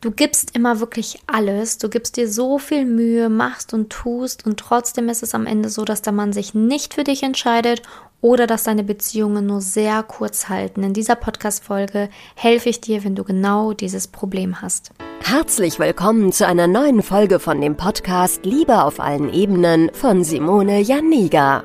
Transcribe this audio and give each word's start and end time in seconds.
Du 0.00 0.12
gibst 0.12 0.54
immer 0.54 0.78
wirklich 0.78 1.18
alles, 1.26 1.78
du 1.78 1.88
gibst 1.88 2.16
dir 2.16 2.30
so 2.30 2.60
viel 2.60 2.84
Mühe, 2.84 3.28
machst 3.28 3.74
und 3.74 3.90
tust 3.90 4.46
und 4.46 4.60
trotzdem 4.60 5.08
ist 5.08 5.24
es 5.24 5.34
am 5.34 5.44
Ende 5.44 5.70
so, 5.70 5.84
dass 5.84 6.02
der 6.02 6.12
Mann 6.12 6.32
sich 6.32 6.54
nicht 6.54 6.94
für 6.94 7.02
dich 7.02 7.24
entscheidet 7.24 7.82
oder 8.20 8.46
dass 8.46 8.62
deine 8.62 8.84
Beziehungen 8.84 9.46
nur 9.46 9.60
sehr 9.60 10.04
kurz 10.04 10.48
halten. 10.48 10.84
In 10.84 10.92
dieser 10.92 11.16
Podcast-Folge 11.16 12.10
helfe 12.36 12.68
ich 12.68 12.80
dir, 12.80 13.02
wenn 13.02 13.16
du 13.16 13.24
genau 13.24 13.72
dieses 13.72 14.06
Problem 14.06 14.62
hast. 14.62 14.92
Herzlich 15.20 15.80
willkommen 15.80 16.30
zu 16.30 16.46
einer 16.46 16.68
neuen 16.68 17.02
Folge 17.02 17.40
von 17.40 17.60
dem 17.60 17.76
Podcast 17.76 18.44
Liebe 18.44 18.84
auf 18.84 19.00
allen 19.00 19.34
Ebenen 19.34 19.90
von 19.92 20.22
Simone 20.22 20.78
Janiga. 20.80 21.64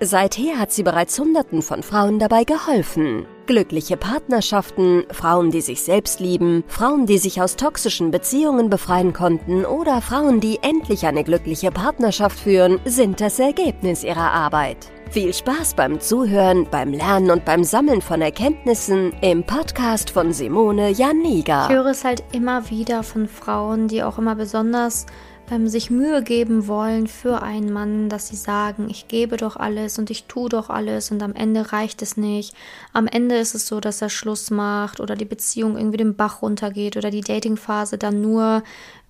Seither 0.00 0.60
hat 0.60 0.70
sie 0.70 0.84
bereits 0.84 1.18
Hunderten 1.18 1.60
von 1.60 1.82
Frauen 1.82 2.20
dabei 2.20 2.44
geholfen. 2.44 3.26
Glückliche 3.46 3.96
Partnerschaften, 3.96 5.04
Frauen, 5.10 5.50
die 5.50 5.60
sich 5.60 5.82
selbst 5.82 6.20
lieben, 6.20 6.62
Frauen, 6.68 7.06
die 7.06 7.18
sich 7.18 7.42
aus 7.42 7.56
toxischen 7.56 8.12
Beziehungen 8.12 8.70
befreien 8.70 9.12
konnten 9.12 9.64
oder 9.64 10.00
Frauen, 10.00 10.38
die 10.40 10.60
endlich 10.62 11.06
eine 11.06 11.24
glückliche 11.24 11.72
Partnerschaft 11.72 12.38
führen, 12.38 12.78
sind 12.84 13.20
das 13.20 13.40
Ergebnis 13.40 14.04
ihrer 14.04 14.30
Arbeit. 14.30 14.88
Viel 15.10 15.34
Spaß 15.34 15.74
beim 15.74 15.98
Zuhören, 16.00 16.68
beim 16.70 16.92
Lernen 16.92 17.30
und 17.30 17.44
beim 17.44 17.64
Sammeln 17.64 18.02
von 18.02 18.20
Erkenntnissen 18.20 19.14
im 19.22 19.42
Podcast 19.42 20.10
von 20.10 20.32
Simone 20.32 20.90
Janiga. 20.90 21.68
Ich 21.68 21.74
höre 21.74 21.86
es 21.86 22.04
halt 22.04 22.22
immer 22.32 22.70
wieder 22.70 23.02
von 23.02 23.26
Frauen, 23.26 23.88
die 23.88 24.02
auch 24.02 24.18
immer 24.18 24.36
besonders 24.36 25.06
ähm, 25.50 25.68
sich 25.68 25.90
Mühe 25.90 26.22
geben 26.22 26.66
wollen 26.66 27.06
für 27.06 27.42
einen 27.42 27.72
Mann, 27.72 28.08
dass 28.08 28.28
sie 28.28 28.36
sagen, 28.36 28.88
ich 28.90 29.08
gebe 29.08 29.36
doch 29.36 29.56
alles 29.56 29.98
und 29.98 30.10
ich 30.10 30.24
tue 30.24 30.48
doch 30.48 30.70
alles 30.70 31.10
und 31.10 31.22
am 31.22 31.34
Ende 31.34 31.72
reicht 31.72 32.02
es 32.02 32.16
nicht. 32.16 32.54
Am 32.92 33.06
Ende 33.06 33.36
ist 33.36 33.54
es 33.54 33.66
so, 33.66 33.80
dass 33.80 34.02
er 34.02 34.10
Schluss 34.10 34.50
macht 34.50 35.00
oder 35.00 35.16
die 35.16 35.24
Beziehung 35.24 35.76
irgendwie 35.76 35.96
den 35.96 36.16
Bach 36.16 36.42
runtergeht 36.42 36.96
oder 36.96 37.10
die 37.10 37.22
Datingphase 37.22 37.98
dann 37.98 38.20
nur 38.20 38.62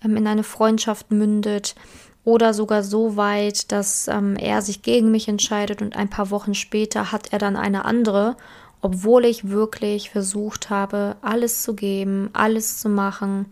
ähm, 0.04 0.16
in 0.16 0.26
eine 0.26 0.44
Freundschaft 0.44 1.10
mündet 1.10 1.74
oder 2.24 2.52
sogar 2.54 2.82
so 2.82 3.16
weit, 3.16 3.72
dass 3.72 4.06
ähm, 4.08 4.36
er 4.36 4.62
sich 4.62 4.82
gegen 4.82 5.10
mich 5.10 5.28
entscheidet 5.28 5.82
und 5.82 5.96
ein 5.96 6.10
paar 6.10 6.30
Wochen 6.30 6.54
später 6.54 7.10
hat 7.10 7.32
er 7.32 7.38
dann 7.38 7.56
eine 7.56 7.84
andere, 7.84 8.36
obwohl 8.80 9.24
ich 9.24 9.48
wirklich 9.48 10.10
versucht 10.10 10.70
habe, 10.70 11.16
alles 11.22 11.62
zu 11.62 11.74
geben, 11.74 12.30
alles 12.32 12.78
zu 12.78 12.88
machen 12.88 13.46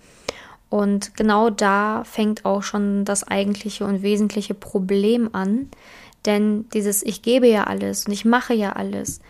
und 0.69 1.17
genau 1.17 1.51
da 1.51 2.05
fängt 2.05 2.45
auch 2.45 2.63
schon 2.63 3.05
das 3.05 3.27
eigentliche 3.27 3.85
und 3.85 4.03
wesentliche 4.03 4.55
Problem 4.55 5.31
an. 5.33 5.69
Denn 6.25 6.69
dieses 6.75 7.03
Ich 7.05 7.23
gebe 7.23 7.47
ja 7.47 7.65
alles 7.65 8.07
und 8.07 8.13
ich 8.13 8.25
mache 8.25 8.55
ja 8.55 8.73
alles 8.73 9.21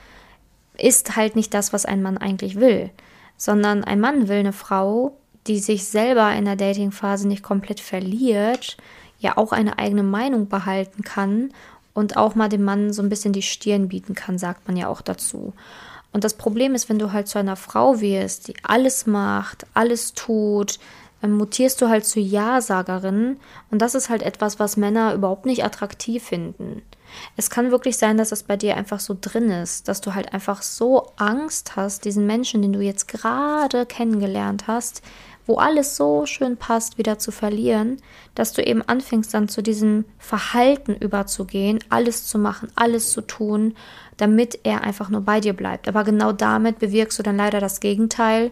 ist 0.79 1.17
halt 1.17 1.37
nicht 1.37 1.55
das, 1.55 1.73
was 1.73 1.87
ein 1.87 2.03
Mann 2.03 2.19
eigentlich 2.19 2.57
will. 2.57 2.91
Sondern 3.37 3.85
ein 3.85 4.01
Mann 4.01 4.29
will 4.29 4.39
eine 4.39 4.53
Frau, 4.53 5.17
die 5.47 5.59
sich 5.59 5.85
selber 5.85 6.33
in 6.33 6.45
der 6.45 6.57
Datingphase 6.57 7.29
nicht 7.29 7.43
komplett 7.43 7.81
verliert, 7.81 8.77
ja 9.19 9.37
auch 9.37 9.53
eine 9.53 9.79
eigene 9.79 10.03
Meinung 10.03 10.49
behalten 10.49 11.03
kann 11.03 11.53
und 11.95 12.17
auch 12.17 12.35
mal 12.35 12.49
dem 12.49 12.65
Mann 12.65 12.93
so 12.93 13.03
ein 13.03 13.09
bisschen 13.09 13.33
die 13.33 13.43
Stirn 13.43 13.89
bieten 13.89 14.15
kann, 14.15 14.39
sagt 14.39 14.67
man 14.67 14.77
ja 14.77 14.89
auch 14.89 15.01
dazu. 15.01 15.53
Und 16.13 16.25
das 16.25 16.35
Problem 16.35 16.75
ist, 16.75 16.89
wenn 16.89 16.99
du 16.99 17.13
halt 17.13 17.29
zu 17.29 17.39
einer 17.39 17.57
Frau 17.57 18.01
wirst, 18.01 18.49
die 18.49 18.55
alles 18.63 19.07
macht, 19.07 19.67
alles 19.75 20.15
tut, 20.15 20.79
mutierst 21.23 21.81
du 21.81 21.89
halt 21.89 22.05
zu 22.05 22.21
Ja-Sagerin 22.21 23.39
und 23.71 23.81
das 23.81 23.95
ist 23.95 24.11
halt 24.11 24.23
etwas, 24.23 24.59
was 24.59 24.77
Männer 24.77 25.15
überhaupt 25.15 25.47
nicht 25.47 25.65
attraktiv 25.65 26.23
finden. 26.23 26.83
Es 27.37 27.51
kann 27.51 27.71
wirklich 27.71 27.97
sein, 27.97 28.19
dass 28.19 28.31
das 28.31 28.43
bei 28.43 28.57
dir 28.57 28.77
einfach 28.77 29.01
so 29.01 29.17
drin 29.19 29.51
ist, 29.51 29.89
dass 29.89 30.01
du 30.01 30.15
halt 30.15 30.35
einfach 30.35 30.63
so 30.63 31.13
Angst 31.17 31.77
hast, 31.77 32.05
diesen 32.05 32.27
Menschen, 32.27 32.63
den 32.63 32.73
du 32.73 32.81
jetzt 32.81 33.09
gerade 33.09 33.87
kennengelernt 33.87 34.67
hast, 34.67 35.03
wo 35.47 35.57
alles 35.57 35.97
so 35.97 36.27
schön 36.27 36.57
passt, 36.57 36.99
wieder 36.99 37.19
zu 37.19 37.31
verlieren, 37.31 37.99
dass 38.35 38.53
du 38.53 38.63
eben 38.63 38.83
anfängst 38.83 39.33
dann 39.33 39.49
zu 39.49 39.63
diesem 39.63 40.05
Verhalten 40.19 40.95
überzugehen, 40.95 41.79
alles 41.89 42.27
zu 42.27 42.39
machen, 42.39 42.69
alles 42.75 43.13
zu 43.13 43.21
tun, 43.21 43.75
damit 44.17 44.61
er 44.65 44.83
einfach 44.83 45.09
nur 45.09 45.21
bei 45.21 45.41
dir 45.41 45.53
bleibt. 45.53 45.89
Aber 45.89 46.05
genau 46.05 46.33
damit 46.33 46.81
bewirkst 46.81 47.19
du 47.19 47.23
dann 47.23 47.37
leider 47.37 47.61
das 47.61 47.81
Gegenteil, 47.81 48.51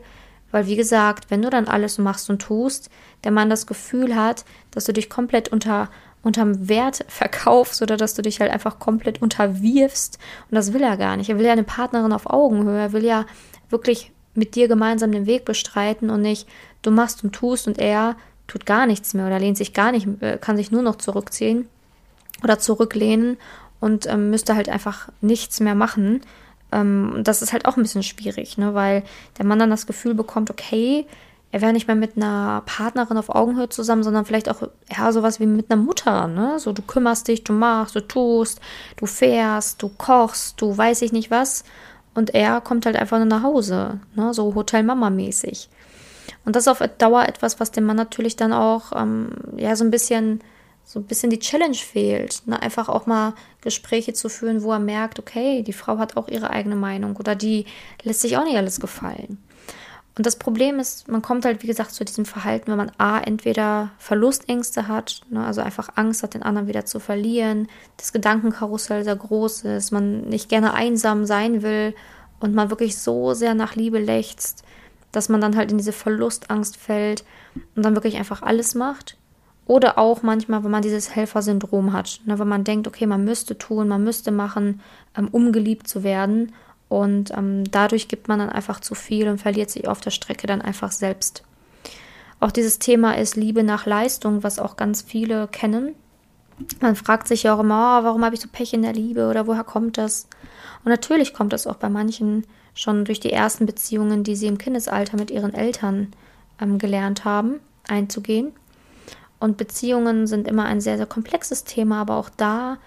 weil, 0.55 0.69
wie 0.69 0.77
gesagt, 0.77 1.33
wenn 1.33 1.43
du 1.43 1.51
dann 1.51 1.67
alles 1.67 1.99
machst 1.99 2.31
und 2.31 2.41
tust, 2.41 2.89
der 3.25 3.33
Mann 3.33 3.51
das 3.51 3.67
Gefühl 3.67 4.15
hat, 4.15 4.45
dass 4.71 4.85
du 4.85 4.93
dich 4.93 5.11
komplett 5.11 5.49
unter 5.49 5.89
unterm 6.23 6.69
Wert 6.69 7.05
verkaufst 7.09 7.83
oder 7.83 7.97
dass 7.97 8.15
du 8.15 8.23
dich 8.23 8.41
halt 8.41 8.53
einfach 8.53 8.79
komplett 8.79 9.21
unterwirfst. 9.21 10.17
Und 10.49 10.55
das 10.55 10.73
will 10.73 10.83
er 10.85 10.97
gar 10.97 11.17
nicht. 11.17 11.29
Er 11.29 11.39
will 11.39 11.45
ja 11.45 11.53
eine 11.53 11.65
Partnerin 11.65 12.13
auf 12.13 12.31
Augenhöhe. 12.31 12.79
Er 12.79 12.93
will 12.93 13.05
ja 13.05 13.27
wirklich 13.69 14.13
mit 14.35 14.55
dir 14.55 14.69
gemeinsam 14.69 15.11
den 15.11 15.27
Weg 15.27 15.45
bestreiten 15.45 16.09
und 16.09 16.23
nicht 16.23 16.49
du 16.83 16.93
machst 16.93 17.25
und 17.25 17.33
tust 17.33 17.67
und 17.67 17.79
er 17.81 18.15
tut 18.47 18.65
gar 18.65 18.87
nichts 18.87 19.13
mehr 19.13 19.27
oder 19.27 19.41
lehnt 19.41 19.57
sich 19.57 19.73
gar 19.73 19.91
nicht, 19.91 20.07
äh, 20.23 20.39
kann 20.41 20.57
sich 20.57 20.71
nur 20.71 20.83
noch 20.83 20.97
zurückziehen 20.97 21.69
oder 22.45 22.61
zurücklehnen 22.61 23.39
und 23.81 24.07
ähm, 24.07 24.31
müsste 24.31 24.55
halt 24.55 24.69
einfach 24.69 25.09
nichts 25.21 25.59
mehr 25.59 25.75
machen. 25.75 26.21
Ähm, 26.75 27.21
das 27.23 27.41
ist 27.41 27.53
halt 27.53 27.67
auch 27.67 27.77
ein 27.77 27.83
bisschen 27.83 28.03
schwierig, 28.03 28.59
ne? 28.59 28.75
weil 28.75 29.05
der 29.39 29.47
Mann 29.47 29.59
dann 29.59 29.71
das 29.71 29.87
Gefühl 29.87 30.15
bekommt, 30.15 30.51
okay, 30.51 31.07
er 31.53 31.61
wäre 31.61 31.73
nicht 31.73 31.87
mehr 31.87 31.95
mit 31.95 32.17
einer 32.17 32.65
Partnerin 32.67 33.17
auf 33.17 33.29
Augenhöhe 33.29 33.69
zusammen, 33.69 34.03
sondern 34.03 34.25
vielleicht 34.25 34.49
auch 34.49 34.63
ja, 34.91 35.13
sowas 35.13 35.39
wie 35.39 35.47
mit 35.47 35.71
einer 35.71 35.81
Mutter, 35.81 36.27
ne? 36.27 36.59
So, 36.59 36.73
du 36.73 36.83
kümmerst 36.83 37.29
dich, 37.29 37.45
du 37.45 37.53
machst, 37.53 37.95
du 37.95 38.01
tust, 38.01 38.61
du 38.97 39.07
fährst, 39.07 39.81
du 39.81 39.89
kochst, 39.89 40.61
du 40.61 40.77
weiß 40.77 41.03
ich 41.03 41.13
nicht 41.13 41.31
was. 41.31 41.63
Und 42.13 42.35
er 42.35 42.61
kommt 42.61 42.87
halt 42.87 42.97
einfach 42.97 43.19
nur 43.19 43.27
nach 43.27 43.45
Hause, 43.45 44.01
ne? 44.17 44.35
So 44.35 44.57
Hotel-Mama-mäßig. 44.57 45.69
Und 46.45 46.57
das 46.57 46.65
ist 46.65 46.69
auf 46.69 46.83
Dauer 46.99 47.29
etwas, 47.29 47.61
was 47.61 47.71
dem 47.71 47.85
Mann 47.85 47.97
natürlich 47.97 48.35
dann 48.35 48.53
auch, 48.53 48.91
ähm, 48.97 49.29
ja, 49.57 49.77
so 49.77 49.85
ein 49.85 49.93
bisschen 49.93 50.41
so 50.85 51.01
ein 51.01 51.05
bisschen 51.05 51.31
die 51.31 51.39
Challenge 51.39 51.75
fehlt. 51.75 52.43
Ne? 52.47 52.61
Einfach 52.61 52.89
auch 52.89 53.07
mal 53.07 53.35
Gespräche 53.63 54.13
zu 54.13 54.29
führen, 54.29 54.63
wo 54.63 54.73
er 54.73 54.79
merkt, 54.79 55.19
okay, 55.19 55.63
die 55.63 55.73
Frau 55.73 55.99
hat 55.99 56.17
auch 56.17 56.29
ihre 56.29 56.51
eigene 56.51 56.77
Meinung 56.77 57.17
oder 57.17 57.35
die 57.35 57.65
lässt 58.03 58.21
sich 58.21 58.37
auch 58.37 58.45
nicht 58.45 58.57
alles 58.57 58.81
gefallen. 58.81 59.39
Und 60.17 60.27
das 60.27 60.37
Problem 60.37 60.79
ist, 60.79 61.09
man 61.09 61.23
kommt 61.23 61.45
halt, 61.45 61.65
wie 61.65 61.67
gesagt, 61.67 61.91
zu 61.91 62.05
diesem 62.05 62.25
Verhalten, 62.25 62.71
wenn 62.71 62.77
man 62.77 62.93
A, 62.99 63.19
entweder 63.19 63.91
Verlustängste 63.99 64.87
hat, 64.87 65.23
ne, 65.29 65.45
also 65.45 65.61
einfach 65.61 65.89
Angst 65.97 66.23
hat, 66.23 66.35
den 66.35 66.45
anderen 66.45 66.69
wieder 66.69 66.85
zu 66.85 67.01
verlieren, 67.01 67.67
das 67.97 68.13
Gedankenkarussell 68.13 69.03
sehr 69.03 69.17
groß 69.17 69.65
ist, 69.65 69.91
man 69.91 70.21
nicht 70.29 70.49
gerne 70.49 70.73
einsam 70.73 71.27
sein 71.27 71.63
will 71.63 71.97
und 72.39 72.55
man 72.55 72.71
wirklich 72.71 72.97
so 72.97 73.35
sehr 73.35 73.55
nach 73.55 73.75
Liebe 73.75 73.99
lechzt, 73.99 74.63
dass 75.11 75.29
man 75.29 75.41
dann 75.41 75.57
halt 75.57 75.73
in 75.73 75.79
diese 75.79 75.93
Verlustangst 75.93 76.77
fällt 76.77 77.25
und 77.75 77.85
dann 77.85 77.97
wirklich 77.97 78.17
einfach 78.17 78.43
alles 78.43 78.77
macht 78.77 79.17
oder 79.67 79.99
auch 79.99 80.23
manchmal, 80.23 80.63
wenn 80.63 80.71
man 80.71 80.83
dieses 80.83 81.15
Helfersyndrom 81.15 81.93
hat, 81.93 82.21
ne, 82.27 82.39
wenn 82.39 82.49
man 82.49 82.65
denkt, 82.65 82.87
okay, 82.87 83.07
man 83.07 83.25
müsste 83.25 83.57
tun, 83.57 83.89
man 83.89 84.05
müsste 84.05 84.31
machen, 84.31 84.81
ähm, 85.17 85.29
um 85.33 85.53
geliebt 85.53 85.89
zu 85.89 86.03
werden. 86.03 86.53
Und 86.89 87.31
ähm, 87.37 87.65
dadurch 87.71 88.09
gibt 88.09 88.29
man 88.29 88.39
dann 88.39 88.51
einfach 88.51 88.81
zu 88.81 88.95
viel 88.95 89.29
und 89.29 89.39
verliert 89.39 89.71
sich 89.71 89.89
auf 89.89 90.01
der 90.01 90.11
Strecke 90.11 90.47
dann 90.47 90.61
einfach 90.61 90.93
selbst. 90.93 91.43
Auch 92.41 92.53
dieses 92.53 92.79
Thema 92.79 93.17
ist 93.17 93.37
Liebe 93.37 93.63
nach 93.63 93.87
Leistung, 93.87 94.43
was 94.43 94.59
auch 94.59 94.77
ganz 94.77 95.01
viele 95.01 95.49
kennen. 95.49 95.95
Man 96.81 96.95
fragt 96.95 97.27
sich 97.27 97.45
ja 97.45 97.55
auch 97.55 97.61
immer, 97.61 98.01
oh, 98.01 98.05
warum 98.05 98.25
habe 98.25 98.35
ich 98.35 98.41
so 98.41 98.49
Pech 98.53 98.75
in 98.75 98.83
der 98.83 98.93
Liebe 98.93 99.29
oder 99.29 99.47
woher 99.47 99.65
kommt 99.65 99.97
das? 99.97 100.29
Und 100.85 100.91
natürlich 100.91 101.33
kommt 101.33 101.55
das 101.55 101.67
auch 101.67 101.77
bei 101.77 101.89
manchen 101.89 102.47
schon 102.75 103.05
durch 103.07 103.19
die 103.19 103.33
ersten 103.33 103.65
Beziehungen, 103.67 104.25
die 104.25 104.37
sie 104.37 104.47
im 104.47 104.59
Kindesalter 104.59 105.17
mit 105.17 105.31
ihren 105.31 105.55
Eltern 105.55 106.13
ähm, 106.61 106.79
gelernt 106.79 107.25
haben, 107.25 107.61
einzugehen. 107.89 108.53
Und 109.39 109.57
Beziehungen 109.57 110.27
sind 110.27 110.49
immer 110.49 110.65
ein 110.65 110.81
sehr, 110.81 110.97
sehr 110.97 111.07
komplexes 111.07 111.65
Thema, 111.65 112.01
aber 112.01 112.17
auch 112.17 112.31
da 112.31 112.79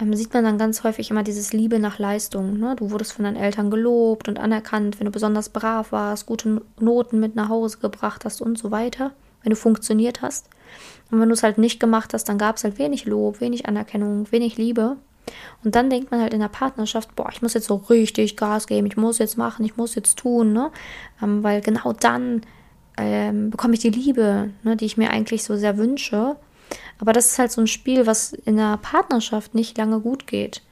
ähm, 0.00 0.14
sieht 0.14 0.32
man 0.34 0.44
dann 0.44 0.58
ganz 0.58 0.84
häufig 0.84 1.10
immer 1.10 1.22
dieses 1.22 1.52
Liebe 1.52 1.78
nach 1.78 1.98
Leistung. 1.98 2.58
Ne? 2.58 2.76
Du 2.76 2.90
wurdest 2.90 3.12
von 3.12 3.24
deinen 3.24 3.36
Eltern 3.36 3.70
gelobt 3.70 4.28
und 4.28 4.38
anerkannt, 4.38 4.98
wenn 4.98 5.06
du 5.06 5.10
besonders 5.10 5.48
brav 5.48 5.92
warst, 5.92 6.26
gute 6.26 6.62
Noten 6.78 7.20
mit 7.20 7.34
nach 7.34 7.48
Hause 7.48 7.78
gebracht 7.78 8.24
hast 8.24 8.40
und 8.40 8.58
so 8.58 8.70
weiter, 8.70 9.12
wenn 9.42 9.50
du 9.50 9.56
funktioniert 9.56 10.22
hast. 10.22 10.48
Und 11.10 11.20
wenn 11.20 11.28
du 11.28 11.34
es 11.34 11.42
halt 11.42 11.58
nicht 11.58 11.80
gemacht 11.80 12.12
hast, 12.14 12.24
dann 12.28 12.38
gab 12.38 12.56
es 12.56 12.64
halt 12.64 12.78
wenig 12.78 13.04
Lob, 13.04 13.40
wenig 13.40 13.66
Anerkennung, 13.66 14.30
wenig 14.32 14.56
Liebe. 14.56 14.96
Und 15.64 15.74
dann 15.74 15.90
denkt 15.90 16.10
man 16.10 16.20
halt 16.20 16.32
in 16.32 16.40
der 16.40 16.48
Partnerschaft, 16.48 17.14
boah, 17.16 17.28
ich 17.32 17.42
muss 17.42 17.54
jetzt 17.54 17.66
so 17.66 17.76
richtig 17.76 18.36
Gas 18.36 18.66
geben, 18.66 18.86
ich 18.86 18.96
muss 18.96 19.18
jetzt 19.18 19.36
machen, 19.36 19.64
ich 19.64 19.76
muss 19.76 19.94
jetzt 19.94 20.18
tun, 20.18 20.52
ne? 20.52 20.70
Ähm, 21.22 21.42
weil 21.42 21.60
genau 21.60 21.92
dann 21.92 22.42
ähm, 22.96 23.50
bekomme 23.50 23.74
ich 23.74 23.80
die 23.80 23.90
Liebe, 23.90 24.50
ne, 24.62 24.76
die 24.76 24.86
ich 24.86 24.96
mir 24.96 25.10
eigentlich 25.10 25.44
so 25.44 25.56
sehr 25.56 25.76
wünsche. 25.76 26.36
Aber 26.98 27.12
das 27.12 27.32
ist 27.32 27.38
halt 27.38 27.52
so 27.52 27.60
ein 27.60 27.66
Spiel, 27.66 28.06
was 28.06 28.32
in 28.32 28.58
einer 28.58 28.78
Partnerschaft 28.78 29.54
nicht 29.54 29.76
lange 29.76 30.00
gut 30.00 30.26
geht. 30.26 30.62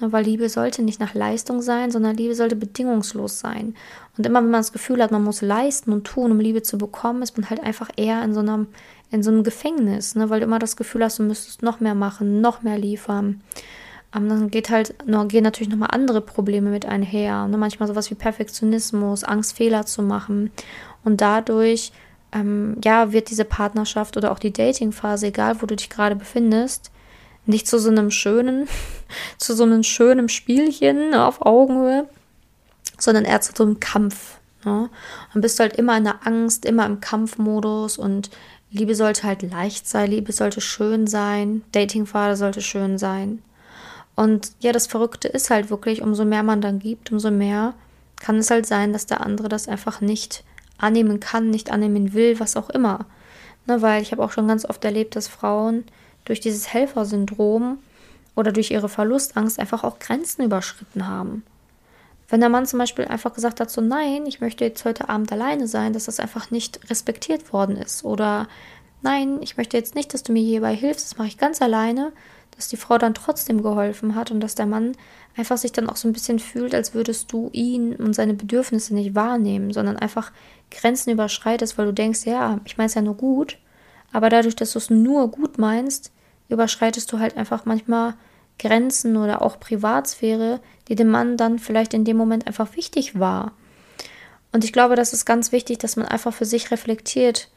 Weil 0.00 0.24
Liebe 0.24 0.48
sollte 0.48 0.82
nicht 0.82 0.98
nach 0.98 1.12
Leistung 1.12 1.60
sein, 1.60 1.90
sondern 1.90 2.16
Liebe 2.16 2.34
sollte 2.34 2.56
bedingungslos 2.56 3.38
sein. 3.38 3.74
Und 4.16 4.26
immer 4.26 4.42
wenn 4.42 4.50
man 4.50 4.60
das 4.60 4.72
Gefühl 4.72 5.02
hat, 5.02 5.10
man 5.10 5.22
muss 5.22 5.42
leisten 5.42 5.92
und 5.92 6.04
tun, 6.04 6.32
um 6.32 6.40
Liebe 6.40 6.62
zu 6.62 6.78
bekommen, 6.78 7.22
ist 7.22 7.36
man 7.36 7.50
halt 7.50 7.62
einfach 7.62 7.90
eher 7.96 8.22
in 8.24 8.32
so 8.32 8.40
einem, 8.40 8.68
in 9.10 9.22
so 9.22 9.30
einem 9.30 9.44
Gefängnis, 9.44 10.14
ne? 10.14 10.30
weil 10.30 10.40
du 10.40 10.46
immer 10.46 10.58
das 10.58 10.76
Gefühl 10.76 11.04
hast, 11.04 11.18
du 11.18 11.22
müsstest 11.22 11.62
noch 11.62 11.80
mehr 11.80 11.94
machen, 11.94 12.40
noch 12.40 12.62
mehr 12.62 12.78
liefern. 12.78 13.42
Aber 14.12 14.26
dann 14.26 14.50
geht 14.50 14.70
halt, 14.70 14.94
gehen 15.28 15.44
natürlich 15.44 15.70
nochmal 15.70 15.90
andere 15.92 16.20
Probleme 16.20 16.70
mit 16.70 16.84
einher. 16.84 17.46
Ne? 17.46 17.56
Manchmal 17.56 17.88
sowas 17.88 18.10
wie 18.10 18.16
Perfektionismus, 18.16 19.22
Angst, 19.24 19.56
Fehler 19.56 19.86
zu 19.86 20.02
machen. 20.02 20.50
Und 21.04 21.20
dadurch, 21.20 21.92
ähm, 22.32 22.76
ja, 22.84 23.12
wird 23.12 23.30
diese 23.30 23.44
Partnerschaft 23.44 24.16
oder 24.16 24.32
auch 24.32 24.38
die 24.38 24.52
Datingphase, 24.52 25.28
egal 25.28 25.62
wo 25.62 25.66
du 25.66 25.76
dich 25.76 25.90
gerade 25.90 26.16
befindest, 26.16 26.90
nicht 27.46 27.68
zu 27.68 27.78
so 27.78 27.90
einem 27.90 28.10
schönen, 28.10 28.68
zu 29.38 29.54
so 29.54 29.62
einem 29.62 29.82
schönen 29.82 30.28
Spielchen 30.28 31.10
ne, 31.10 31.24
auf 31.24 31.42
Augenhöhe, 31.42 32.08
sondern 32.98 33.24
eher 33.24 33.40
zu 33.40 33.52
so 33.54 33.64
einem 33.64 33.78
Kampf. 33.78 34.38
Ne? 34.64 34.90
Dann 35.32 35.42
bist 35.42 35.58
du 35.58 35.62
halt 35.62 35.76
immer 35.76 35.96
in 35.96 36.04
der 36.04 36.26
Angst, 36.26 36.64
immer 36.64 36.84
im 36.86 37.00
Kampfmodus 37.00 37.96
und 37.96 38.30
Liebe 38.72 38.94
sollte 38.94 39.24
halt 39.24 39.42
leicht 39.42 39.88
sein, 39.88 40.10
Liebe 40.10 40.32
sollte 40.32 40.60
schön 40.60 41.06
sein, 41.06 41.62
Datingphase 41.72 42.36
sollte 42.36 42.60
schön 42.60 42.98
sein. 42.98 43.42
Und 44.16 44.52
ja, 44.60 44.72
das 44.72 44.86
Verrückte 44.86 45.28
ist 45.28 45.50
halt 45.50 45.70
wirklich, 45.70 46.02
umso 46.02 46.24
mehr 46.24 46.42
man 46.42 46.60
dann 46.60 46.78
gibt, 46.78 47.10
umso 47.12 47.30
mehr 47.30 47.74
kann 48.20 48.36
es 48.36 48.50
halt 48.50 48.66
sein, 48.66 48.92
dass 48.92 49.06
der 49.06 49.22
andere 49.22 49.48
das 49.48 49.68
einfach 49.68 50.00
nicht 50.00 50.44
annehmen 50.78 51.20
kann, 51.20 51.50
nicht 51.50 51.70
annehmen 51.70 52.12
will, 52.12 52.38
was 52.40 52.56
auch 52.56 52.70
immer. 52.70 53.06
Ne, 53.66 53.82
weil 53.82 54.02
ich 54.02 54.12
habe 54.12 54.22
auch 54.22 54.32
schon 54.32 54.48
ganz 54.48 54.64
oft 54.64 54.84
erlebt, 54.84 55.16
dass 55.16 55.28
Frauen 55.28 55.84
durch 56.24 56.40
dieses 56.40 56.72
Helfersyndrom 56.72 57.78
oder 58.36 58.52
durch 58.52 58.70
ihre 58.70 58.88
Verlustangst 58.88 59.58
einfach 59.58 59.84
auch 59.84 59.98
Grenzen 59.98 60.44
überschritten 60.44 61.06
haben. 61.06 61.44
Wenn 62.28 62.40
der 62.40 62.48
Mann 62.48 62.66
zum 62.66 62.78
Beispiel 62.78 63.06
einfach 63.06 63.34
gesagt 63.34 63.60
hat, 63.60 63.70
so 63.70 63.80
nein, 63.80 64.24
ich 64.26 64.40
möchte 64.40 64.64
jetzt 64.64 64.84
heute 64.84 65.08
Abend 65.08 65.32
alleine 65.32 65.66
sein, 65.66 65.92
dass 65.92 66.04
das 66.04 66.20
einfach 66.20 66.50
nicht 66.50 66.88
respektiert 66.88 67.52
worden 67.52 67.76
ist. 67.76 68.04
Oder 68.04 68.48
nein, 69.02 69.38
ich 69.42 69.56
möchte 69.56 69.76
jetzt 69.76 69.94
nicht, 69.94 70.14
dass 70.14 70.22
du 70.22 70.32
mir 70.32 70.42
hierbei 70.42 70.74
hilfst, 70.74 71.10
das 71.10 71.18
mache 71.18 71.28
ich 71.28 71.38
ganz 71.38 71.60
alleine, 71.60 72.12
dass 72.60 72.68
die 72.68 72.76
Frau 72.76 72.98
dann 72.98 73.14
trotzdem 73.14 73.62
geholfen 73.62 74.14
hat 74.14 74.30
und 74.30 74.40
dass 74.40 74.54
der 74.54 74.66
Mann 74.66 74.92
einfach 75.34 75.56
sich 75.56 75.72
dann 75.72 75.88
auch 75.88 75.96
so 75.96 76.06
ein 76.06 76.12
bisschen 76.12 76.38
fühlt, 76.38 76.74
als 76.74 76.92
würdest 76.92 77.32
du 77.32 77.48
ihn 77.54 77.96
und 77.96 78.12
seine 78.12 78.34
Bedürfnisse 78.34 78.94
nicht 78.94 79.14
wahrnehmen, 79.14 79.72
sondern 79.72 79.96
einfach 79.96 80.30
Grenzen 80.70 81.08
überschreitest, 81.08 81.78
weil 81.78 81.86
du 81.86 81.94
denkst, 81.94 82.26
ja, 82.26 82.60
ich 82.66 82.76
meine 82.76 82.88
es 82.88 82.94
ja 82.94 83.00
nur 83.00 83.16
gut, 83.16 83.56
aber 84.12 84.28
dadurch, 84.28 84.56
dass 84.56 84.72
du 84.72 84.78
es 84.78 84.90
nur 84.90 85.28
gut 85.30 85.56
meinst, 85.56 86.12
überschreitest 86.50 87.10
du 87.10 87.18
halt 87.18 87.38
einfach 87.38 87.64
manchmal 87.64 88.12
Grenzen 88.58 89.16
oder 89.16 89.40
auch 89.40 89.58
Privatsphäre, 89.58 90.60
die 90.88 90.96
dem 90.96 91.08
Mann 91.08 91.38
dann 91.38 91.58
vielleicht 91.58 91.94
in 91.94 92.04
dem 92.04 92.18
Moment 92.18 92.46
einfach 92.46 92.76
wichtig 92.76 93.18
war. 93.18 93.52
Und 94.52 94.64
ich 94.64 94.74
glaube, 94.74 94.96
das 94.96 95.14
ist 95.14 95.24
ganz 95.24 95.50
wichtig, 95.50 95.78
dass 95.78 95.96
man 95.96 96.04
einfach 96.04 96.34
für 96.34 96.44
sich 96.44 96.70
reflektiert, 96.70 97.48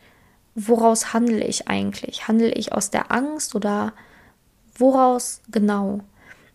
woraus 0.55 1.11
handle 1.11 1.43
ich 1.43 1.67
eigentlich? 1.67 2.29
Handle 2.29 2.53
ich 2.53 2.71
aus 2.71 2.89
der 2.89 3.11
Angst 3.11 3.53
oder 3.53 3.91
woraus 4.75 5.41
genau? 5.51 6.01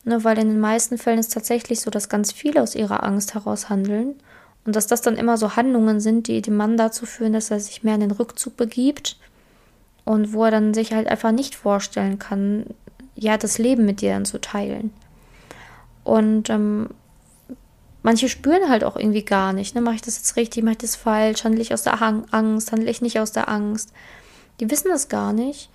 Ne, 0.05 0.25
weil 0.25 0.39
in 0.39 0.49
den 0.49 0.61
meisten 0.61 0.97
Fällen 0.97 1.19
ist 1.19 1.33
tatsächlich 1.33 1.81
so, 1.81 1.91
dass 1.91 2.09
ganz 2.09 2.33
viele 2.33 2.63
aus 2.63 2.75
ihrer 2.75 3.05
Angst 3.05 3.35
heraus 3.35 3.69
handeln 3.69 4.15
und 4.65 4.77
dass 4.77 4.87
das 4.87 5.03
dann 5.03 5.17
immer 5.17 5.37
so 5.37 5.57
Handlungen 5.57 6.01
sind, 6.01 6.29
die 6.29 6.41
dem 6.41 6.57
Mann 6.57 6.77
dazu 6.77 7.05
führen, 7.05 7.33
dass 7.33 7.51
er 7.51 7.61
sich 7.61 7.83
mehr 7.83 7.95
in 7.95 8.01
den 8.01 8.11
Rückzug 8.11 8.57
begibt 8.57 9.17
und 10.05 10.33
wo 10.33 10.45
er 10.45 10.51
dann 10.51 10.73
sich 10.73 10.93
halt 10.93 11.09
einfach 11.09 11.33
nicht 11.33 11.55
vorstellen 11.55 12.19
kann, 12.19 12.67
ja, 13.15 13.37
das 13.37 13.59
Leben 13.59 13.85
mit 13.85 14.01
dir 14.01 14.13
dann 14.13 14.25
zu 14.25 14.41
teilen. 14.41 14.93
Und 16.05 16.49
ähm, 16.49 16.89
manche 18.03 18.29
spüren 18.29 18.71
halt 18.71 18.85
auch 18.85 18.97
irgendwie 18.97 19.25
gar 19.25 19.53
nicht, 19.53 19.75
ne, 19.75 19.81
mache 19.83 19.97
ich 19.97 20.03
das 20.03 20.17
jetzt 20.17 20.37
richtig, 20.37 20.63
mache 20.63 20.73
ich 20.73 20.79
das 20.79 20.97
falsch, 20.97 21.45
handle 21.45 21.61
ich 21.61 21.75
aus 21.75 21.83
der 21.83 22.01
Angst, 22.01 22.73
handle 22.73 22.91
ich 22.91 23.03
nicht 23.03 23.21
aus 23.21 23.33
der 23.33 23.49
Angst. 23.51 23.93
Die 24.61 24.71
wissen 24.71 24.89
das 24.89 25.09
gar 25.09 25.35
nicht, 25.35 25.69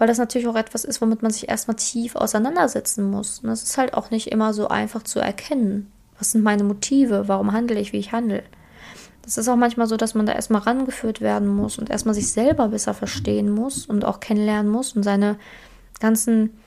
weil 0.00 0.08
das 0.08 0.16
natürlich 0.16 0.48
auch 0.48 0.56
etwas 0.56 0.86
ist, 0.86 1.02
womit 1.02 1.20
man 1.20 1.30
sich 1.30 1.50
erstmal 1.50 1.76
tief 1.76 2.16
auseinandersetzen 2.16 3.10
muss. 3.10 3.40
Und 3.40 3.50
das 3.50 3.62
ist 3.62 3.76
halt 3.76 3.92
auch 3.92 4.10
nicht 4.10 4.28
immer 4.28 4.54
so 4.54 4.68
einfach 4.68 5.02
zu 5.02 5.20
erkennen. 5.20 5.92
Was 6.18 6.32
sind 6.32 6.42
meine 6.42 6.64
Motive? 6.64 7.28
Warum 7.28 7.52
handle 7.52 7.78
ich, 7.78 7.92
wie 7.92 7.98
ich 7.98 8.10
handle? 8.10 8.42
Das 9.20 9.36
ist 9.36 9.46
auch 9.46 9.56
manchmal 9.56 9.86
so, 9.86 9.98
dass 9.98 10.14
man 10.14 10.24
da 10.24 10.32
erstmal 10.32 10.62
rangeführt 10.62 11.20
werden 11.20 11.48
muss 11.48 11.78
und 11.78 11.90
erstmal 11.90 12.14
sich 12.14 12.32
selber 12.32 12.68
besser 12.68 12.94
verstehen 12.94 13.50
muss 13.50 13.84
und 13.84 14.06
auch 14.06 14.20
kennenlernen 14.20 14.72
muss 14.72 14.96
und 14.96 15.02
seine 15.02 15.36
ganzen 16.00 16.58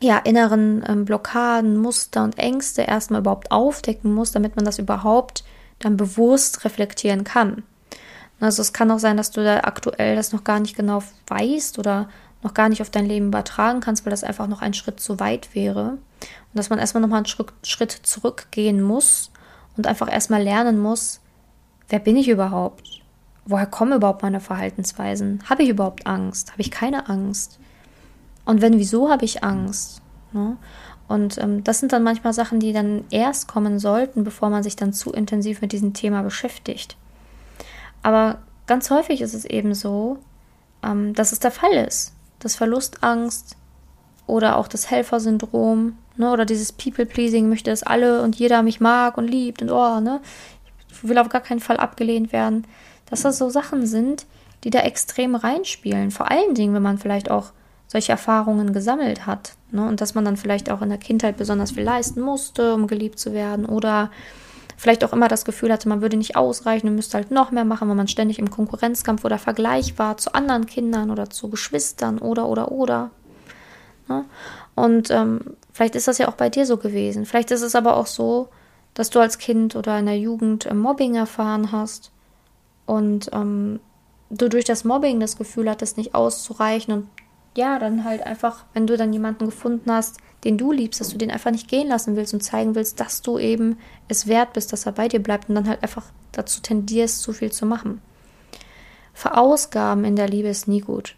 ja, 0.00 0.18
inneren 0.18 0.84
ähm, 0.88 1.04
Blockaden, 1.04 1.76
Muster 1.76 2.24
und 2.24 2.40
Ängste 2.40 2.82
erstmal 2.82 3.20
überhaupt 3.20 3.52
aufdecken 3.52 4.12
muss, 4.12 4.32
damit 4.32 4.56
man 4.56 4.64
das 4.64 4.80
überhaupt 4.80 5.44
dann 5.78 5.96
bewusst 5.96 6.64
reflektieren 6.64 7.22
kann. 7.22 7.62
Also 8.40 8.62
es 8.62 8.72
kann 8.72 8.90
auch 8.90 8.98
sein, 8.98 9.16
dass 9.16 9.30
du 9.30 9.44
da 9.44 9.60
aktuell 9.60 10.16
das 10.16 10.32
noch 10.32 10.42
gar 10.42 10.58
nicht 10.58 10.74
genau 10.76 11.04
weißt 11.28 11.78
oder 11.78 12.08
noch 12.42 12.54
gar 12.54 12.68
nicht 12.68 12.82
auf 12.82 12.90
dein 12.90 13.06
Leben 13.06 13.28
übertragen 13.28 13.80
kannst, 13.80 14.04
weil 14.04 14.10
das 14.10 14.24
einfach 14.24 14.48
noch 14.48 14.62
ein 14.62 14.74
Schritt 14.74 15.00
zu 15.00 15.20
weit 15.20 15.54
wäre. 15.54 15.90
Und 15.90 16.54
dass 16.54 16.70
man 16.70 16.78
erstmal 16.78 17.00
nochmal 17.00 17.18
einen 17.24 17.48
Schritt, 17.64 17.92
zurückgehen 17.92 18.82
muss 18.82 19.30
und 19.76 19.86
einfach 19.86 20.12
erstmal 20.12 20.42
lernen 20.42 20.78
muss, 20.80 21.20
wer 21.88 21.98
bin 21.98 22.16
ich 22.16 22.28
überhaupt? 22.28 23.00
Woher 23.44 23.66
kommen 23.66 23.92
überhaupt 23.92 24.22
meine 24.22 24.40
Verhaltensweisen? 24.40 25.42
Habe 25.48 25.62
ich 25.62 25.70
überhaupt 25.70 26.06
Angst? 26.06 26.52
Habe 26.52 26.62
ich 26.62 26.70
keine 26.70 27.08
Angst? 27.08 27.58
Und 28.44 28.60
wenn, 28.60 28.78
wieso 28.78 29.10
habe 29.10 29.24
ich 29.24 29.42
Angst? 29.42 30.00
Ne? 30.32 30.56
Und 31.08 31.38
ähm, 31.38 31.64
das 31.64 31.80
sind 31.80 31.92
dann 31.92 32.02
manchmal 32.02 32.32
Sachen, 32.32 32.60
die 32.60 32.72
dann 32.72 33.04
erst 33.10 33.48
kommen 33.48 33.78
sollten, 33.78 34.24
bevor 34.24 34.50
man 34.50 34.62
sich 34.62 34.76
dann 34.76 34.92
zu 34.92 35.12
intensiv 35.12 35.60
mit 35.60 35.72
diesem 35.72 35.92
Thema 35.92 36.22
beschäftigt. 36.22 36.96
Aber 38.02 38.38
ganz 38.66 38.90
häufig 38.90 39.20
ist 39.20 39.34
es 39.34 39.44
eben 39.44 39.74
so, 39.74 40.18
ähm, 40.82 41.14
dass 41.14 41.32
es 41.32 41.40
der 41.40 41.50
Fall 41.50 41.72
ist. 41.72 42.14
Dass 42.42 42.56
Verlustangst 42.56 43.56
oder 44.26 44.56
auch 44.56 44.68
das 44.68 44.90
Helfersyndrom 44.90 45.96
ne, 46.16 46.30
oder 46.30 46.44
dieses 46.44 46.72
People-Pleasing 46.72 47.48
möchte, 47.48 47.70
dass 47.70 47.82
alle 47.82 48.22
und 48.22 48.36
jeder 48.36 48.62
mich 48.62 48.80
mag 48.80 49.16
und 49.18 49.28
liebt 49.28 49.62
und 49.62 49.70
oh, 49.70 50.00
ne, 50.00 50.20
ich 50.90 51.08
will 51.08 51.18
auf 51.18 51.28
gar 51.28 51.40
keinen 51.40 51.60
Fall 51.60 51.76
abgelehnt 51.76 52.32
werden. 52.32 52.66
Dass 53.10 53.22
das 53.22 53.38
so 53.38 53.50
Sachen 53.50 53.86
sind, 53.86 54.26
die 54.64 54.70
da 54.70 54.80
extrem 54.80 55.34
reinspielen. 55.34 56.10
Vor 56.10 56.30
allen 56.30 56.54
Dingen, 56.54 56.74
wenn 56.74 56.82
man 56.82 56.98
vielleicht 56.98 57.30
auch 57.30 57.52
solche 57.88 58.12
Erfahrungen 58.12 58.72
gesammelt 58.72 59.26
hat. 59.26 59.52
Ne? 59.70 59.86
Und 59.86 60.00
dass 60.00 60.14
man 60.14 60.24
dann 60.24 60.36
vielleicht 60.36 60.70
auch 60.70 60.80
in 60.80 60.88
der 60.88 60.98
Kindheit 60.98 61.36
besonders 61.36 61.72
viel 61.72 61.82
leisten 61.82 62.20
musste, 62.20 62.74
um 62.74 62.86
geliebt 62.86 63.18
zu 63.18 63.32
werden. 63.34 63.66
Oder 63.66 64.10
vielleicht 64.82 65.04
auch 65.04 65.12
immer 65.12 65.28
das 65.28 65.44
Gefühl 65.44 65.72
hatte, 65.72 65.88
man 65.88 66.02
würde 66.02 66.16
nicht 66.16 66.34
ausreichen 66.34 66.88
und 66.88 66.96
müsste 66.96 67.16
halt 67.16 67.30
noch 67.30 67.52
mehr 67.52 67.64
machen, 67.64 67.88
weil 67.88 67.94
man 67.94 68.08
ständig 68.08 68.40
im 68.40 68.50
Konkurrenzkampf 68.50 69.24
oder 69.24 69.38
Vergleich 69.38 69.96
war 69.96 70.16
zu 70.16 70.34
anderen 70.34 70.66
Kindern 70.66 71.12
oder 71.12 71.30
zu 71.30 71.48
Geschwistern 71.48 72.18
oder 72.18 72.48
oder 72.48 72.72
oder. 72.72 73.10
Ne? 74.08 74.24
Und 74.74 75.08
ähm, 75.12 75.56
vielleicht 75.72 75.94
ist 75.94 76.08
das 76.08 76.18
ja 76.18 76.26
auch 76.26 76.34
bei 76.34 76.50
dir 76.50 76.66
so 76.66 76.78
gewesen. 76.78 77.26
Vielleicht 77.26 77.52
ist 77.52 77.62
es 77.62 77.76
aber 77.76 77.96
auch 77.96 78.08
so, 78.08 78.48
dass 78.94 79.10
du 79.10 79.20
als 79.20 79.38
Kind 79.38 79.76
oder 79.76 80.00
in 80.00 80.06
der 80.06 80.18
Jugend 80.18 80.66
äh, 80.66 80.74
Mobbing 80.74 81.14
erfahren 81.14 81.70
hast 81.70 82.10
und 82.84 83.30
ähm, 83.32 83.78
du 84.30 84.48
durch 84.48 84.64
das 84.64 84.82
Mobbing 84.82 85.20
das 85.20 85.36
Gefühl 85.36 85.70
hattest, 85.70 85.96
nicht 85.96 86.16
auszureichen 86.16 86.92
und 86.92 87.08
ja, 87.56 87.78
dann 87.78 88.04
halt 88.04 88.22
einfach, 88.22 88.64
wenn 88.72 88.86
du 88.86 88.96
dann 88.96 89.12
jemanden 89.12 89.46
gefunden 89.46 89.90
hast, 89.92 90.18
den 90.44 90.58
du 90.58 90.72
liebst, 90.72 91.00
dass 91.00 91.10
du 91.10 91.18
den 91.18 91.30
einfach 91.30 91.50
nicht 91.50 91.68
gehen 91.68 91.88
lassen 91.88 92.16
willst 92.16 92.34
und 92.34 92.42
zeigen 92.42 92.74
willst, 92.74 92.98
dass 92.98 93.22
du 93.22 93.38
eben 93.38 93.78
es 94.08 94.26
wert 94.26 94.54
bist, 94.54 94.72
dass 94.72 94.86
er 94.86 94.92
bei 94.92 95.08
dir 95.08 95.22
bleibt 95.22 95.48
und 95.48 95.54
dann 95.54 95.68
halt 95.68 95.82
einfach 95.82 96.06
dazu 96.32 96.60
tendierst, 96.60 97.20
zu 97.20 97.32
viel 97.32 97.52
zu 97.52 97.66
machen. 97.66 98.00
Verausgaben 99.12 100.04
in 100.04 100.16
der 100.16 100.28
Liebe 100.28 100.48
ist 100.48 100.66
nie 100.66 100.80
gut. 100.80 101.16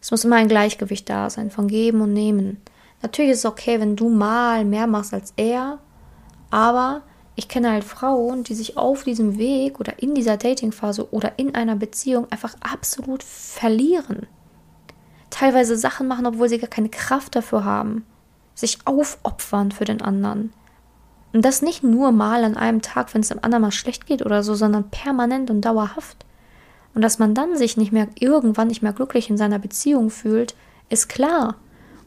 Es 0.00 0.10
muss 0.10 0.24
immer 0.24 0.36
ein 0.36 0.48
Gleichgewicht 0.48 1.08
da 1.08 1.28
sein 1.28 1.50
von 1.50 1.68
Geben 1.68 2.00
und 2.00 2.12
Nehmen. 2.12 2.60
Natürlich 3.02 3.32
ist 3.32 3.38
es 3.40 3.46
okay, 3.46 3.80
wenn 3.80 3.96
du 3.96 4.08
mal 4.08 4.64
mehr 4.64 4.86
machst 4.86 5.12
als 5.12 5.34
er, 5.36 5.80
aber 6.50 7.02
ich 7.34 7.48
kenne 7.48 7.72
halt 7.72 7.84
Frauen, 7.84 8.44
die 8.44 8.54
sich 8.54 8.76
auf 8.76 9.04
diesem 9.04 9.38
Weg 9.38 9.80
oder 9.80 10.00
in 10.00 10.14
dieser 10.14 10.36
Datingphase 10.36 11.12
oder 11.12 11.38
in 11.38 11.54
einer 11.54 11.76
Beziehung 11.76 12.30
einfach 12.30 12.54
absolut 12.60 13.22
verlieren 13.24 14.28
teilweise 15.32 15.76
Sachen 15.76 16.06
machen, 16.06 16.26
obwohl 16.26 16.48
sie 16.48 16.58
gar 16.58 16.70
keine 16.70 16.88
Kraft 16.88 17.34
dafür 17.34 17.64
haben, 17.64 18.04
sich 18.54 18.78
aufopfern 18.84 19.72
für 19.72 19.84
den 19.84 20.02
anderen. 20.02 20.52
Und 21.32 21.44
das 21.44 21.62
nicht 21.62 21.82
nur 21.82 22.12
mal 22.12 22.44
an 22.44 22.56
einem 22.56 22.82
Tag, 22.82 23.12
wenn 23.14 23.22
es 23.22 23.28
dem 23.28 23.42
anderen 23.42 23.62
mal 23.62 23.72
schlecht 23.72 24.06
geht 24.06 24.24
oder 24.24 24.42
so, 24.42 24.54
sondern 24.54 24.90
permanent 24.90 25.50
und 25.50 25.62
dauerhaft. 25.62 26.26
Und 26.94 27.02
dass 27.02 27.18
man 27.18 27.34
dann 27.34 27.56
sich 27.56 27.78
nicht 27.78 27.90
mehr 27.90 28.08
irgendwann 28.20 28.68
nicht 28.68 28.82
mehr 28.82 28.92
glücklich 28.92 29.30
in 29.30 29.38
seiner 29.38 29.58
Beziehung 29.58 30.10
fühlt, 30.10 30.54
ist 30.90 31.08
klar. 31.08 31.56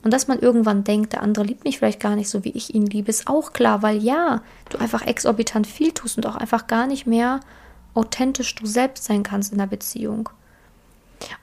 Und 0.04 0.14
dass 0.14 0.28
man 0.28 0.38
irgendwann 0.38 0.84
denkt, 0.84 1.14
der 1.14 1.24
andere 1.24 1.46
liebt 1.46 1.64
mich 1.64 1.80
vielleicht 1.80 2.00
gar 2.00 2.16
nicht 2.16 2.30
so, 2.30 2.44
wie 2.44 2.52
ich 2.52 2.76
ihn 2.76 2.86
liebe, 2.86 3.10
ist 3.10 3.28
auch 3.28 3.54
klar, 3.54 3.82
weil 3.82 3.98
ja, 3.98 4.44
du 4.70 4.78
einfach 4.78 5.02
exorbitant 5.02 5.66
viel 5.66 5.92
tust 5.92 6.18
und 6.18 6.28
auch 6.28 6.36
einfach 6.36 6.68
gar 6.68 6.86
nicht 6.86 7.08
mehr 7.08 7.40
authentisch 7.96 8.54
du 8.54 8.68
selbst 8.68 9.06
sein 9.06 9.24
kannst 9.24 9.52
in 9.52 9.58
der 9.58 9.66
Beziehung. 9.66 10.30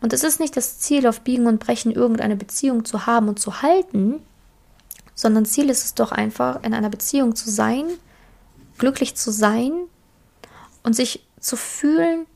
Und 0.01 0.13
es 0.13 0.25
ist 0.25 0.41
nicht 0.41 0.57
das 0.57 0.79
Ziel, 0.79 1.07
auf 1.07 1.21
Biegen 1.21 1.47
und 1.47 1.61
Brechen 1.61 1.93
irgendeine 1.93 2.37
Beziehung 2.37 2.85
zu 2.85 3.07
haben 3.07 3.29
und 3.29 3.39
zu 3.39 3.63
halten, 3.63 4.21
sondern 5.15 5.45
Ziel 5.45 5.71
ist 5.71 5.85
es 5.85 5.95
doch 5.95 6.13
einfach, 6.13 6.63
in 6.63 6.75
einer 6.75 6.91
Beziehung 6.91 7.37
zu 7.37 7.51
sein, 7.51 7.85
glücklich 8.79 9.15
zu 9.15 9.31
sein 9.31 9.73
und 10.83 10.95
sich 10.97 11.27
zu 11.39 11.57
fühlen, 11.57 12.27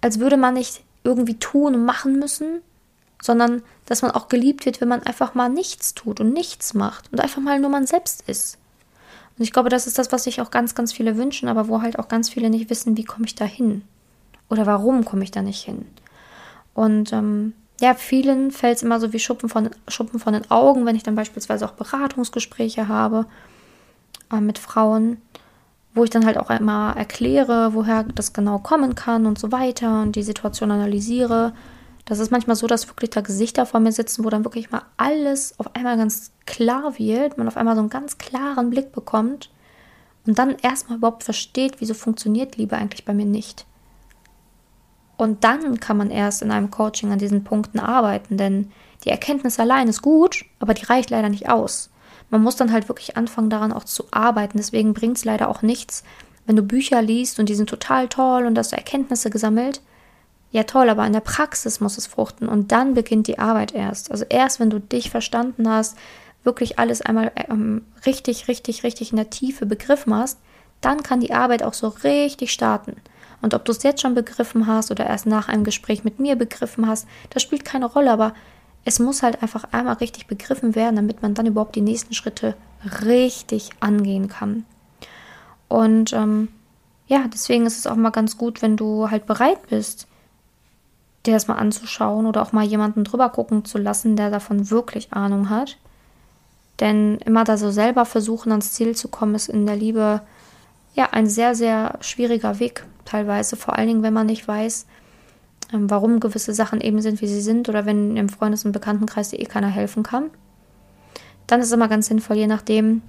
als 0.00 0.18
würde 0.18 0.36
man 0.36 0.54
nicht 0.54 0.82
irgendwie 1.04 1.38
tun 1.38 1.74
und 1.74 1.84
machen 1.84 2.18
müssen, 2.18 2.62
sondern 3.20 3.62
dass 3.86 4.02
man 4.02 4.10
auch 4.10 4.28
geliebt 4.28 4.66
wird, 4.66 4.80
wenn 4.80 4.88
man 4.88 5.02
einfach 5.02 5.34
mal 5.34 5.48
nichts 5.48 5.94
tut 5.94 6.20
und 6.20 6.32
nichts 6.32 6.74
macht 6.74 7.12
und 7.12 7.20
einfach 7.20 7.40
mal 7.40 7.58
nur 7.60 7.70
man 7.70 7.86
selbst 7.86 8.28
ist. 8.28 8.58
Und 9.38 9.44
ich 9.44 9.52
glaube, 9.52 9.68
das 9.68 9.86
ist 9.86 9.98
das, 9.98 10.12
was 10.12 10.24
sich 10.24 10.40
auch 10.40 10.50
ganz, 10.50 10.74
ganz 10.74 10.92
viele 10.92 11.16
wünschen, 11.16 11.48
aber 11.48 11.68
wo 11.68 11.82
halt 11.82 11.98
auch 11.98 12.08
ganz 12.08 12.28
viele 12.28 12.50
nicht 12.50 12.68
wissen, 12.68 12.96
wie 12.96 13.04
komme 13.04 13.26
ich 13.26 13.34
da 13.34 13.44
hin? 13.44 13.82
Oder 14.50 14.66
warum 14.66 15.04
komme 15.04 15.24
ich 15.24 15.30
da 15.30 15.40
nicht 15.40 15.64
hin? 15.64 15.86
Und 16.74 17.12
ähm, 17.12 17.52
ja, 17.80 17.94
vielen 17.94 18.50
fällt 18.50 18.76
es 18.76 18.82
immer 18.82 19.00
so 19.00 19.12
wie 19.12 19.18
Schuppen 19.18 19.48
von, 19.48 19.70
Schuppen 19.88 20.20
von 20.20 20.32
den 20.32 20.50
Augen, 20.50 20.86
wenn 20.86 20.96
ich 20.96 21.02
dann 21.02 21.14
beispielsweise 21.14 21.66
auch 21.66 21.72
Beratungsgespräche 21.72 22.88
habe 22.88 23.26
äh, 24.32 24.40
mit 24.40 24.58
Frauen, 24.58 25.20
wo 25.94 26.04
ich 26.04 26.10
dann 26.10 26.24
halt 26.24 26.38
auch 26.38 26.50
immer 26.50 26.94
erkläre, 26.96 27.74
woher 27.74 28.04
das 28.04 28.32
genau 28.32 28.58
kommen 28.58 28.94
kann 28.94 29.26
und 29.26 29.38
so 29.38 29.52
weiter 29.52 30.02
und 30.02 30.16
die 30.16 30.22
Situation 30.22 30.70
analysiere. 30.70 31.52
Das 32.04 32.18
ist 32.18 32.30
manchmal 32.30 32.56
so, 32.56 32.66
dass 32.66 32.88
wirklich 32.88 33.10
da 33.10 33.20
Gesichter 33.20 33.66
vor 33.66 33.80
mir 33.80 33.92
sitzen, 33.92 34.24
wo 34.24 34.30
dann 34.30 34.44
wirklich 34.44 34.70
mal 34.70 34.82
alles 34.96 35.58
auf 35.58 35.74
einmal 35.74 35.96
ganz 35.96 36.32
klar 36.46 36.98
wird, 36.98 37.38
man 37.38 37.48
auf 37.48 37.56
einmal 37.56 37.74
so 37.74 37.80
einen 37.80 37.90
ganz 37.90 38.18
klaren 38.18 38.70
Blick 38.70 38.92
bekommt 38.92 39.50
und 40.26 40.38
dann 40.38 40.56
erstmal 40.62 40.98
überhaupt 40.98 41.24
versteht, 41.24 41.80
wieso 41.80 41.94
funktioniert 41.94 42.56
Liebe 42.56 42.76
eigentlich 42.76 43.04
bei 43.04 43.14
mir 43.14 43.26
nicht. 43.26 43.66
Und 45.16 45.44
dann 45.44 45.78
kann 45.78 45.96
man 45.96 46.10
erst 46.10 46.42
in 46.42 46.50
einem 46.50 46.70
Coaching 46.70 47.12
an 47.12 47.18
diesen 47.18 47.44
Punkten 47.44 47.78
arbeiten, 47.78 48.36
denn 48.36 48.72
die 49.04 49.10
Erkenntnis 49.10 49.58
allein 49.58 49.88
ist 49.88 50.02
gut, 50.02 50.44
aber 50.58 50.74
die 50.74 50.84
reicht 50.84 51.10
leider 51.10 51.28
nicht 51.28 51.48
aus. 51.48 51.90
Man 52.30 52.42
muss 52.42 52.56
dann 52.56 52.72
halt 52.72 52.88
wirklich 52.88 53.16
anfangen, 53.16 53.50
daran 53.50 53.72
auch 53.72 53.84
zu 53.84 54.04
arbeiten. 54.10 54.56
Deswegen 54.56 54.94
bringt 54.94 55.18
es 55.18 55.24
leider 55.24 55.48
auch 55.48 55.62
nichts, 55.62 56.02
wenn 56.46 56.56
du 56.56 56.62
Bücher 56.62 57.02
liest 57.02 57.38
und 57.38 57.48
die 57.48 57.54
sind 57.54 57.68
total 57.68 58.08
toll 58.08 58.46
und 58.46 58.56
hast 58.58 58.72
du 58.72 58.76
Erkenntnisse 58.76 59.30
gesammelt. 59.30 59.82
Ja, 60.50 60.64
toll, 60.64 60.88
aber 60.88 61.06
in 61.06 61.12
der 61.12 61.20
Praxis 61.20 61.80
muss 61.80 61.98
es 61.98 62.06
fruchten 62.06 62.48
und 62.48 62.72
dann 62.72 62.94
beginnt 62.94 63.26
die 63.26 63.38
Arbeit 63.38 63.74
erst. 63.74 64.10
Also 64.10 64.24
erst, 64.28 64.60
wenn 64.60 64.70
du 64.70 64.80
dich 64.80 65.10
verstanden 65.10 65.68
hast, 65.68 65.96
wirklich 66.44 66.78
alles 66.78 67.02
einmal 67.02 67.32
ähm, 67.48 67.86
richtig, 68.04 68.48
richtig, 68.48 68.82
richtig 68.82 69.12
in 69.12 69.16
der 69.16 69.30
Tiefe 69.30 69.66
begriffen 69.66 70.14
hast, 70.14 70.38
dann 70.80 71.02
kann 71.02 71.20
die 71.20 71.32
Arbeit 71.32 71.62
auch 71.62 71.74
so 71.74 71.88
richtig 71.88 72.52
starten. 72.52 72.96
Und 73.42 73.54
ob 73.54 73.64
du 73.64 73.72
es 73.72 73.82
jetzt 73.82 74.00
schon 74.00 74.14
begriffen 74.14 74.66
hast 74.66 74.90
oder 74.90 75.06
erst 75.06 75.26
nach 75.26 75.48
einem 75.48 75.64
Gespräch 75.64 76.04
mit 76.04 76.20
mir 76.20 76.36
begriffen 76.36 76.86
hast, 76.86 77.06
das 77.30 77.42
spielt 77.42 77.64
keine 77.64 77.86
Rolle, 77.86 78.12
aber 78.12 78.34
es 78.84 78.98
muss 78.98 79.22
halt 79.22 79.42
einfach 79.42 79.64
einmal 79.72 79.94
richtig 79.94 80.26
begriffen 80.26 80.74
werden, 80.74 80.96
damit 80.96 81.22
man 81.22 81.34
dann 81.34 81.46
überhaupt 81.46 81.74
die 81.74 81.80
nächsten 81.80 82.14
Schritte 82.14 82.54
richtig 83.04 83.70
angehen 83.80 84.28
kann. 84.28 84.64
Und 85.68 86.12
ähm, 86.12 86.48
ja, 87.06 87.24
deswegen 87.32 87.66
ist 87.66 87.78
es 87.78 87.86
auch 87.86 87.96
mal 87.96 88.10
ganz 88.10 88.38
gut, 88.38 88.62
wenn 88.62 88.76
du 88.76 89.10
halt 89.10 89.26
bereit 89.26 89.66
bist, 89.68 90.06
dir 91.26 91.34
das 91.34 91.48
mal 91.48 91.54
anzuschauen 91.54 92.26
oder 92.26 92.42
auch 92.42 92.52
mal 92.52 92.64
jemanden 92.64 93.04
drüber 93.04 93.28
gucken 93.28 93.64
zu 93.64 93.78
lassen, 93.78 94.16
der 94.16 94.30
davon 94.30 94.70
wirklich 94.70 95.12
Ahnung 95.12 95.50
hat. 95.50 95.78
Denn 96.80 97.18
immer 97.18 97.44
da 97.44 97.56
so 97.56 97.70
selber 97.70 98.04
versuchen, 98.04 98.50
ans 98.50 98.72
Ziel 98.72 98.96
zu 98.96 99.08
kommen, 99.08 99.34
ist 99.34 99.48
in 99.48 99.66
der 99.66 99.76
Liebe 99.76 100.22
ja 100.94 101.10
ein 101.12 101.28
sehr, 101.28 101.54
sehr 101.54 101.98
schwieriger 102.00 102.58
Weg 102.58 102.84
teilweise. 103.04 103.56
Vor 103.56 103.76
allen 103.76 103.88
Dingen, 103.88 104.02
wenn 104.02 104.14
man 104.14 104.26
nicht 104.26 104.46
weiß, 104.46 104.86
ähm, 105.72 105.90
warum 105.90 106.20
gewisse 106.20 106.54
Sachen 106.54 106.80
eben 106.80 107.00
sind, 107.00 107.20
wie 107.20 107.26
sie 107.26 107.40
sind, 107.40 107.68
oder 107.68 107.86
wenn 107.86 108.16
im 108.16 108.28
Freundes- 108.28 108.64
und 108.64 108.72
Bekanntenkreis 108.72 109.30
dir 109.30 109.40
eh 109.40 109.44
keiner 109.44 109.68
helfen 109.68 110.02
kann. 110.02 110.30
Dann 111.46 111.60
ist 111.60 111.66
es 111.66 111.72
immer 111.72 111.88
ganz 111.88 112.06
sinnvoll, 112.06 112.36
je 112.36 112.46
nachdem, 112.46 113.02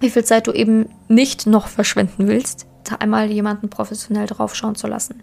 wie 0.00 0.10
viel 0.10 0.24
Zeit 0.24 0.46
du 0.46 0.52
eben 0.52 0.88
nicht 1.08 1.46
noch 1.46 1.68
verschwenden 1.68 2.26
willst, 2.26 2.66
da 2.84 2.96
einmal 2.96 3.30
jemanden 3.30 3.68
professionell 3.68 4.26
draufschauen 4.26 4.74
zu 4.74 4.86
lassen. 4.86 5.22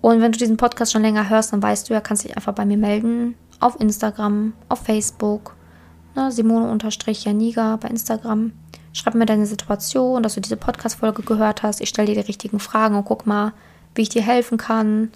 Und 0.00 0.20
wenn 0.20 0.32
du 0.32 0.38
diesen 0.38 0.56
Podcast 0.56 0.92
schon 0.92 1.02
länger 1.02 1.28
hörst, 1.28 1.52
dann 1.52 1.62
weißt 1.62 1.88
du 1.88 1.94
ja, 1.94 2.00
kannst 2.00 2.24
dich 2.24 2.36
einfach 2.36 2.54
bei 2.54 2.64
mir 2.64 2.78
melden. 2.78 3.34
Auf 3.58 3.78
Instagram, 3.80 4.54
auf 4.68 4.80
Facebook, 4.80 5.54
ne, 6.14 6.32
Simone-Janiga 6.32 7.76
bei 7.76 7.88
Instagram. 7.88 8.52
Schreib 8.92 9.14
mir 9.14 9.26
deine 9.26 9.46
Situation, 9.46 10.22
dass 10.22 10.34
du 10.34 10.40
diese 10.40 10.56
Podcast-Folge 10.56 11.22
gehört 11.22 11.62
hast. 11.62 11.80
Ich 11.80 11.88
stelle 11.88 12.08
dir 12.08 12.22
die 12.22 12.26
richtigen 12.26 12.58
Fragen 12.58 12.96
und 12.96 13.04
guck 13.04 13.26
mal, 13.26 13.52
wie 13.94 14.02
ich 14.02 14.08
dir 14.08 14.22
helfen 14.22 14.58
kann. 14.58 15.10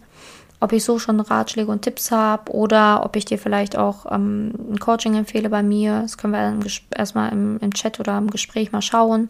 Ob 0.61 0.73
ich 0.73 0.85
so 0.85 0.99
schon 0.99 1.21
Ratschläge 1.21 1.71
und 1.71 1.83
Tipps 1.83 2.11
habe 2.11 2.53
oder 2.53 3.05
ob 3.05 3.17
ich 3.17 3.25
dir 3.25 3.39
vielleicht 3.39 3.77
auch 3.77 4.11
ähm, 4.11 4.55
ein 4.73 4.79
Coaching 4.79 5.15
empfehle 5.15 5.51
bei 5.51 5.63
mir. 5.63 6.03
Das 6.03 6.17
können 6.17 6.33
wir 6.33 6.71
erstmal 6.97 7.33
im, 7.33 7.59
im 7.59 7.75
Chat 7.75 8.01
oder 8.01 8.17
im 8.17 8.31
Gespräch 8.31 8.73
mal 8.73 8.81
schauen. 8.81 9.29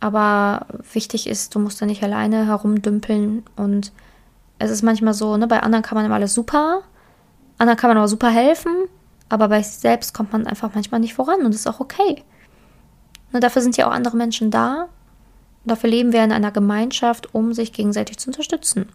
Aber 0.00 0.66
wichtig 0.92 1.26
ist, 1.26 1.54
du 1.54 1.58
musst 1.58 1.82
da 1.82 1.86
nicht 1.86 2.02
alleine 2.02 2.46
herumdümpeln. 2.46 3.42
Und 3.56 3.92
es 4.58 4.70
ist 4.70 4.82
manchmal 4.82 5.14
so, 5.14 5.36
ne, 5.36 5.46
bei 5.46 5.60
anderen 5.60 5.82
kann 5.82 5.96
man 5.96 6.04
immer 6.04 6.14
alles 6.14 6.34
super, 6.34 6.82
anderen 7.58 7.78
kann 7.78 7.90
man 7.90 7.96
aber 7.96 8.08
super 8.08 8.30
helfen, 8.30 8.72
aber 9.28 9.48
bei 9.48 9.62
sich 9.62 9.78
selbst 9.78 10.14
kommt 10.14 10.32
man 10.32 10.46
einfach 10.46 10.70
manchmal 10.74 11.00
nicht 11.00 11.14
voran 11.14 11.40
und 11.40 11.52
das 11.52 11.60
ist 11.60 11.66
auch 11.66 11.80
okay. 11.80 12.22
Und 13.32 13.42
dafür 13.42 13.62
sind 13.62 13.76
ja 13.76 13.88
auch 13.88 13.92
andere 13.92 14.16
Menschen 14.16 14.50
da. 14.50 14.88
Dafür 15.64 15.90
leben 15.90 16.12
wir 16.12 16.24
in 16.24 16.32
einer 16.32 16.50
Gemeinschaft, 16.50 17.34
um 17.34 17.52
sich 17.52 17.72
gegenseitig 17.72 18.18
zu 18.18 18.30
unterstützen. 18.30 18.88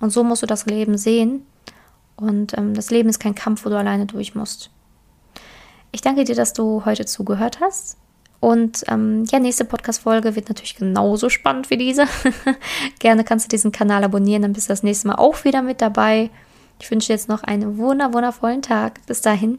Und 0.00 0.10
so 0.10 0.22
musst 0.24 0.42
du 0.42 0.46
das 0.46 0.66
Leben 0.66 0.98
sehen. 0.98 1.46
Und 2.16 2.56
ähm, 2.56 2.74
das 2.74 2.90
Leben 2.90 3.08
ist 3.08 3.20
kein 3.20 3.34
Kampf, 3.34 3.64
wo 3.64 3.70
du 3.70 3.78
alleine 3.78 4.06
durch 4.06 4.34
musst. 4.34 4.70
Ich 5.92 6.02
danke 6.02 6.24
dir, 6.24 6.34
dass 6.34 6.52
du 6.52 6.84
heute 6.84 7.06
zugehört 7.06 7.60
hast. 7.60 7.96
Und 8.40 8.84
ähm, 8.88 9.24
ja, 9.30 9.38
nächste 9.38 9.66
Podcast-Folge 9.66 10.34
wird 10.34 10.48
natürlich 10.48 10.76
genauso 10.76 11.28
spannend 11.28 11.68
wie 11.68 11.76
diese. 11.76 12.06
Gerne 12.98 13.24
kannst 13.24 13.46
du 13.46 13.48
diesen 13.48 13.70
Kanal 13.70 14.02
abonnieren, 14.02 14.42
dann 14.42 14.54
bist 14.54 14.68
du 14.68 14.72
das 14.72 14.82
nächste 14.82 15.08
Mal 15.08 15.16
auch 15.16 15.44
wieder 15.44 15.60
mit 15.60 15.82
dabei. 15.82 16.30
Ich 16.80 16.90
wünsche 16.90 17.08
dir 17.08 17.14
jetzt 17.14 17.28
noch 17.28 17.42
einen 17.42 17.76
wundervollen 17.76 18.62
Tag. 18.62 19.04
Bis 19.06 19.20
dahin, 19.20 19.58